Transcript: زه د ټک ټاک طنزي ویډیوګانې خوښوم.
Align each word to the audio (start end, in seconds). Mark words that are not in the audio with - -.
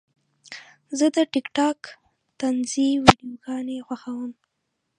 زه 0.97 1.07
د 1.15 1.17
ټک 1.31 1.45
ټاک 1.55 1.79
طنزي 2.39 2.89
ویډیوګانې 3.03 3.77
خوښوم. 3.85 4.31